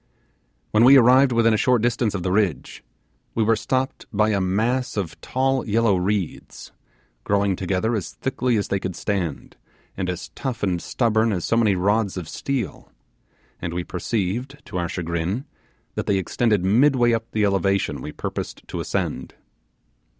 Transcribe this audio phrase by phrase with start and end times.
[0.71, 2.83] When we arrived within a short distance of the ridge,
[3.35, 6.71] we were stopped by a mass of tall yellow reeds,
[7.23, 9.57] growing together as thickly as they could stand,
[9.95, 12.91] and as tough and stubborn as so many rods of steel;
[13.61, 15.45] and we perceived, to our chagrin,
[15.93, 19.35] that they extended midway up the elevation we proposed to ascend.